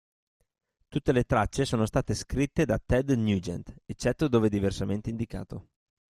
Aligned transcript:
Tutte 0.87 1.11
le 1.11 1.25
tracce 1.25 1.63
sono 1.63 1.85
state 1.85 2.15
scritte 2.15 2.65
da 2.65 2.79
Ted 2.83 3.11
Nugent, 3.11 3.81
eccetto 3.85 4.27
dove 4.27 4.49
diversamente 4.49 5.11
indicato. 5.11 5.67